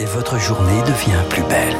[0.00, 1.76] et votre journée devient plus belle.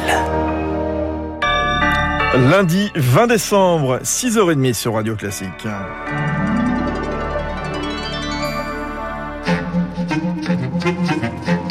[2.49, 5.67] Lundi 20 décembre, 6h30 sur Radio Classique.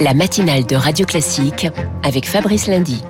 [0.01, 1.69] La matinale de Radio Classique
[2.03, 3.03] avec Fabrice Lundi.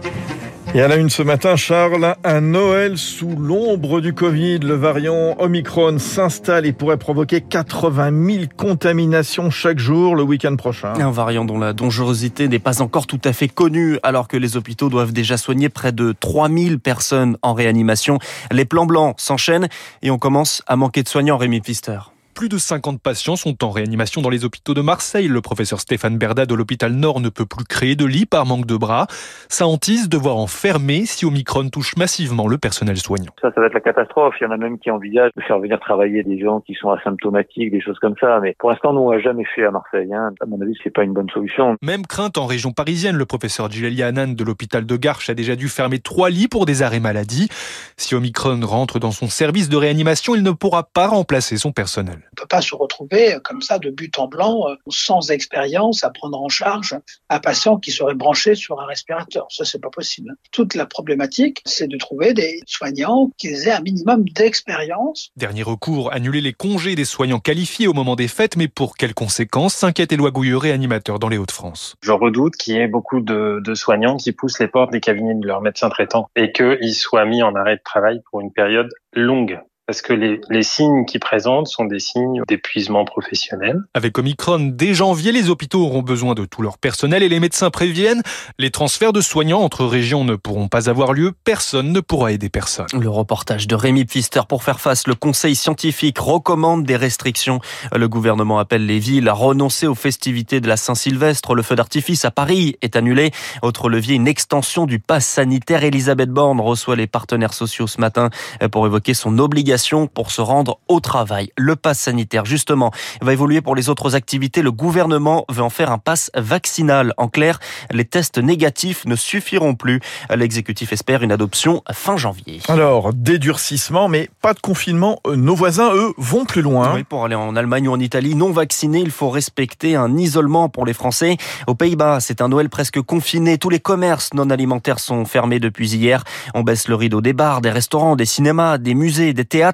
[0.74, 4.58] Et à la une ce matin, Charles, un Noël sous l'ombre du Covid.
[4.58, 10.92] Le variant Omicron s'installe et pourrait provoquer 80 000 contaminations chaque jour le week-end prochain.
[11.00, 14.58] Un variant dont la dangerosité n'est pas encore tout à fait connue, alors que les
[14.58, 18.18] hôpitaux doivent déjà soigner près de 3000 personnes en réanimation.
[18.52, 19.68] Les plans blancs s'enchaînent
[20.02, 21.98] et on commence à manquer de soignants, Rémi Pfister.
[22.38, 25.26] Plus de 50 patients sont en réanimation dans les hôpitaux de Marseille.
[25.26, 28.64] Le professeur Stéphane Berda de l'hôpital Nord ne peut plus créer de lit par manque
[28.64, 29.08] de bras.
[29.48, 33.32] Ça hantise de voir enfermer si Omicron touche massivement le personnel soignant.
[33.42, 34.36] Ça, ça va être la catastrophe.
[34.40, 36.90] Il y en a même qui envisagent de faire venir travailler des gens qui sont
[36.90, 38.38] asymptomatiques, des choses comme ça.
[38.40, 40.14] Mais pour l'instant, nous, on n'a jamais fait à Marseille.
[40.14, 40.30] Hein.
[40.40, 41.74] À mon avis, c'est pas une bonne solution.
[41.82, 43.16] Même crainte en région parisienne.
[43.16, 46.66] Le professeur Gilelia Hanan de l'hôpital de Garches a déjà dû fermer trois lits pour
[46.66, 47.48] des arrêts maladie.
[47.96, 52.27] Si Omicron rentre dans son service de réanimation, il ne pourra pas remplacer son personnel.
[52.32, 56.40] On peut pas se retrouver comme ça de but en blanc, sans expérience, à prendre
[56.40, 56.96] en charge
[57.28, 59.46] un patient qui serait branché sur un respirateur.
[59.50, 60.34] Ça, c'est pas possible.
[60.52, 65.30] Toute la problématique, c'est de trouver des soignants qui aient un minimum d'expérience.
[65.36, 69.14] Dernier recours, annuler les congés des soignants qualifiés au moment des fêtes, mais pour quelles
[69.14, 71.96] conséquences s'inquiète Éloi Gouilleux, réanimateur dans les Hauts-de-France.
[72.02, 75.34] Je redoute qu'il y ait beaucoup de, de, soignants qui poussent les portes des cabinets
[75.34, 78.88] de leurs médecins traitants et qu'ils soient mis en arrêt de travail pour une période
[79.12, 83.80] longue parce que les, les, signes qu'ils présentent sont des signes d'épuisement professionnel.
[83.94, 87.70] Avec Omicron, dès janvier, les hôpitaux auront besoin de tout leur personnel et les médecins
[87.70, 88.20] préviennent,
[88.58, 92.50] les transferts de soignants entre régions ne pourront pas avoir lieu, personne ne pourra aider
[92.50, 92.84] personne.
[92.92, 97.60] Le reportage de Rémi Pfister pour faire face, le conseil scientifique recommande des restrictions.
[97.90, 101.54] Le gouvernement appelle les villes à renoncer aux festivités de la Saint-Sylvestre.
[101.54, 103.30] Le feu d'artifice à Paris est annulé.
[103.62, 105.82] Autre levier, une extension du pass sanitaire.
[105.82, 108.28] Elisabeth Borne reçoit les partenaires sociaux ce matin
[108.70, 109.77] pour évoquer son obligation
[110.12, 111.50] pour se rendre au travail.
[111.56, 112.90] Le pass sanitaire, justement,
[113.20, 114.62] va évoluer pour les autres activités.
[114.62, 117.14] Le gouvernement veut en faire un pass vaccinal.
[117.16, 120.00] En clair, les tests négatifs ne suffiront plus.
[120.34, 122.60] L'exécutif espère une adoption fin janvier.
[122.68, 125.20] Alors, dédurcissement, mais pas de confinement.
[125.32, 126.94] Nos voisins, eux, vont plus loin.
[126.94, 130.68] Oui, pour aller en Allemagne ou en Italie, non vaccinés, il faut respecter un isolement
[130.68, 131.36] pour les Français.
[131.66, 133.58] Aux Pays-Bas, c'est un Noël presque confiné.
[133.58, 136.24] Tous les commerces non alimentaires sont fermés depuis hier.
[136.54, 139.67] On baisse le rideau des bars, des restaurants, des cinémas, des musées, des théâtres.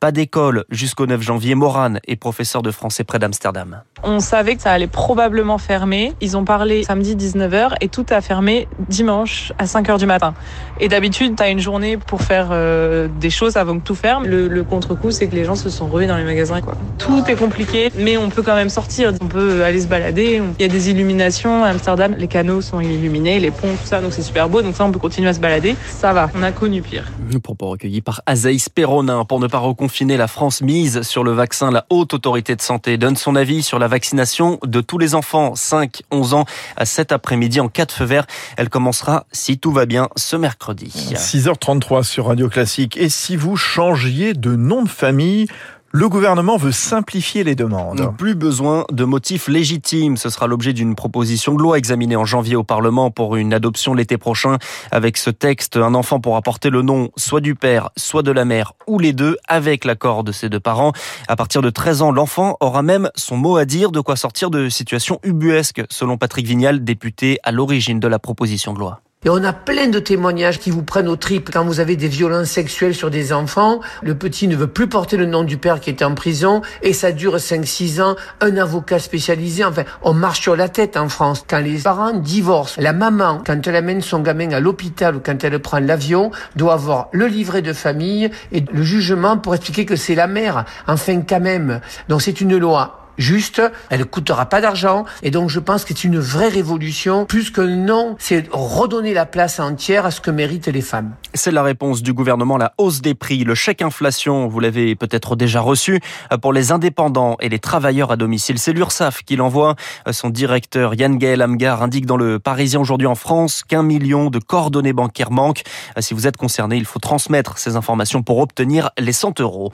[0.00, 1.54] Pas d'école jusqu'au 9 janvier.
[1.54, 3.82] Morane est professeur de français près d'Amsterdam.
[4.02, 6.12] On savait que ça allait probablement fermer.
[6.20, 10.34] Ils ont parlé samedi 19h et tout a fermé dimanche à 5h du matin.
[10.80, 14.26] Et d'habitude, tu as une journée pour faire euh, des choses avant que tout ferme.
[14.26, 16.60] Le, le contre-coup, c'est que les gens se sont rués dans les magasins.
[16.60, 16.74] Quoi.
[16.98, 19.12] Tout est compliqué, mais on peut quand même sortir.
[19.20, 20.42] On peut aller se balader.
[20.58, 22.14] Il y a des illuminations à Amsterdam.
[22.18, 24.00] Les canaux sont illuminés, les ponts, tout ça.
[24.00, 24.62] Donc c'est super beau.
[24.62, 25.76] Donc ça, on peut continuer à se balader.
[25.88, 26.30] Ça va.
[26.34, 27.04] On a connu pire.
[27.42, 29.24] Propos recueillis par Azaïs Perronin.
[29.32, 31.70] Pour ne pas reconfiner, la France mise sur le vaccin.
[31.70, 35.54] La haute autorité de santé donne son avis sur la vaccination de tous les enfants
[35.54, 36.44] 5-11 ans
[36.76, 38.26] à cet après-midi en cas de feu vert.
[38.58, 40.92] Elle commencera, si tout va bien, ce mercredi.
[41.14, 42.98] 6h33 sur Radio Classique.
[42.98, 45.46] Et si vous changiez de nom de famille,
[45.94, 48.16] le gouvernement veut simplifier les demandes.
[48.16, 50.16] Plus besoin de motifs légitimes.
[50.16, 53.92] Ce sera l'objet d'une proposition de loi examinée en janvier au Parlement pour une adoption
[53.92, 54.56] l'été prochain.
[54.90, 58.46] Avec ce texte, un enfant pourra porter le nom soit du père, soit de la
[58.46, 60.92] mère, ou les deux, avec l'accord de ses deux parents.
[61.28, 64.50] À partir de 13 ans, l'enfant aura même son mot à dire, de quoi sortir
[64.50, 69.02] de situations ubuesques, selon Patrick Vignal, député à l'origine de la proposition de loi.
[69.24, 72.08] Et on a plein de témoignages qui vous prennent au tripes quand vous avez des
[72.08, 73.78] violences sexuelles sur des enfants.
[74.02, 76.92] Le petit ne veut plus porter le nom du père qui était en prison et
[76.92, 78.16] ça dure 5-6 ans.
[78.40, 81.44] Un avocat spécialisé, enfin, on marche sur la tête en France.
[81.48, 85.44] Quand les parents divorcent, la maman, quand elle amène son gamin à l'hôpital ou quand
[85.44, 89.94] elle prend l'avion, doit avoir le livret de famille et le jugement pour expliquer que
[89.94, 90.64] c'est la mère.
[90.88, 91.80] Enfin, quand même.
[92.08, 95.94] Donc c'est une loi juste, elle ne coûtera pas d'argent et donc je pense que
[95.94, 97.26] c'est une vraie révolution.
[97.26, 101.14] Plus que non, c'est redonner la place entière à ce que méritent les femmes.
[101.34, 105.36] C'est la réponse du gouvernement, la hausse des prix, le chèque inflation, vous l'avez peut-être
[105.36, 106.00] déjà reçu,
[106.40, 108.58] pour les indépendants et les travailleurs à domicile.
[108.58, 109.76] C'est l'URSSAF qui l'envoie.
[110.10, 114.38] Son directeur Yann Gaël Amgar indique dans le Parisien aujourd'hui en France qu'un million de
[114.38, 115.62] coordonnées bancaires manquent.
[115.98, 119.72] Si vous êtes concerné, il faut transmettre ces informations pour obtenir les 100 euros.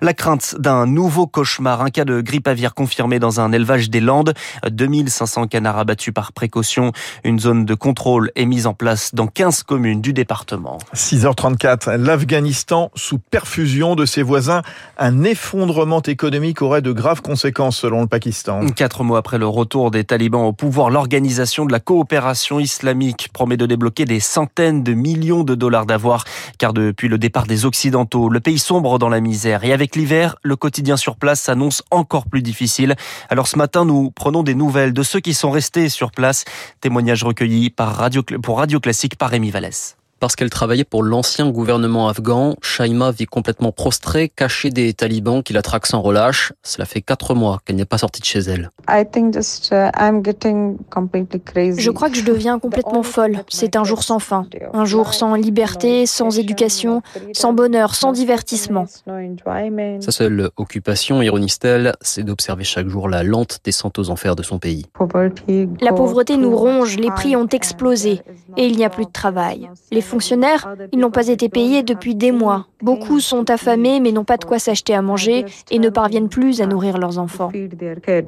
[0.00, 4.00] La crainte d'un nouveau cauchemar, un cas de grippe aviaire confirmée dans un élevage des
[4.00, 4.32] Landes.
[4.66, 6.92] 2500 canards abattus par précaution.
[7.24, 10.78] Une zone de contrôle est mise en place dans 15 communes du département.
[10.94, 14.62] 6h34, l'Afghanistan sous perfusion de ses voisins.
[14.96, 18.66] Un effondrement économique aurait de graves conséquences selon le Pakistan.
[18.74, 23.58] Quatre mois après le retour des talibans au pouvoir, l'organisation de la coopération islamique promet
[23.58, 26.24] de débloquer des centaines de millions de dollars d'avoir.
[26.56, 29.64] Car depuis le départ des Occidentaux, le pays sombre dans la misère.
[29.64, 32.69] Et avec l'hiver, le quotidien sur place s'annonce encore plus difficile.
[33.28, 36.44] Alors ce matin, nous prenons des nouvelles de ceux qui sont restés sur place.
[36.80, 39.96] Témoignage recueilli pour Radio Classique par Rémi Vallès.
[40.20, 45.54] Parce qu'elle travaillait pour l'ancien gouvernement afghan, Shaima vit complètement prostrée, cachée des talibans qui
[45.54, 46.52] la traquent sans relâche.
[46.62, 48.70] Cela fait quatre mois qu'elle n'est pas sortie de chez elle.
[48.86, 49.04] Uh,
[51.78, 53.42] je crois que je deviens complètement folle.
[53.48, 54.46] C'est un jour sans fin.
[54.74, 57.00] Un jour sans liberté, sans éducation,
[57.32, 58.84] sans bonheur, sans divertissement.
[60.00, 64.58] Sa seule occupation, ironise-t-elle, c'est d'observer chaque jour la lente descente aux enfers de son
[64.58, 64.84] pays.
[65.80, 68.20] La pauvreté nous ronge, les prix ont explosé
[68.58, 69.70] et il n'y a plus de travail.
[69.90, 72.66] Les fonctionnaires, ils n'ont pas été payés depuis des mois.
[72.82, 76.60] Beaucoup sont affamés mais n'ont pas de quoi s'acheter à manger et ne parviennent plus
[76.60, 77.50] à nourrir leurs enfants.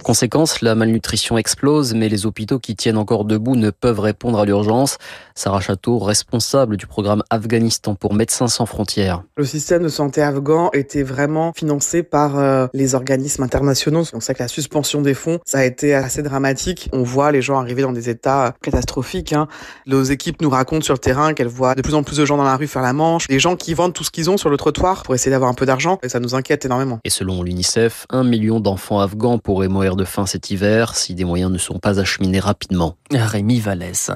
[0.02, 4.44] Conséquence, la malnutrition explose, mais les hôpitaux qui tiennent encore debout ne peuvent répondre à
[4.44, 4.98] l'urgence.
[5.34, 9.22] Sarah Château, responsable du programme Afghanistan pour Médecins sans frontières.
[9.36, 14.04] Le système de santé afghan était vraiment financé par euh, les organismes internationaux.
[14.12, 16.88] On sait que la suspension des fonds, ça a été assez dramatique.
[16.92, 19.32] On voit les gens arriver dans des états catastrophiques.
[19.32, 19.48] Hein.
[19.86, 22.36] Nos équipes nous racontent sur le terrain qu'elles voient de plus en plus de gens
[22.36, 24.50] dans la rue faire la manche, des gens qui vendent tout ce qu'ils ont sur
[24.50, 26.98] le trottoir pour essayer d'avoir un peu d'argent et ça nous inquiète énormément.
[27.04, 31.24] Et selon l'UNICEF, un million d'enfants afghans pourraient mourir de faim cet hiver si des
[31.24, 32.96] moyens ne sont pas acheminés rapidement.
[33.12, 34.10] Rémi Vallès.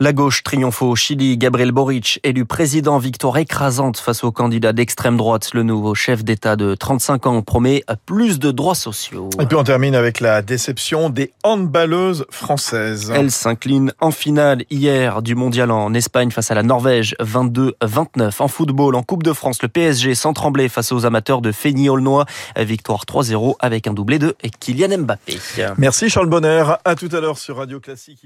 [0.00, 1.38] La gauche triomphe au Chili.
[1.38, 5.50] Gabriel Boric, élu président, victoire écrasante face au candidat d'extrême droite.
[5.54, 9.30] Le nouveau chef d'État de 35 ans promet plus de droits sociaux.
[9.40, 13.12] Et puis on termine avec la déception des handballeuses françaises.
[13.14, 18.42] Elles s'inclinent en finale hier du mondial en Espagne face à la Norvège 22-29.
[18.42, 22.26] En football, en Coupe de France, le PSG sans trembler face aux amateurs de Feigny-Aulnois.
[22.56, 25.38] Victoire 3-0 avec un doublé de Kylian Mbappé.
[25.78, 26.64] Merci Charles Bonner.
[26.84, 28.20] À tout à l'heure sur Radio Classique.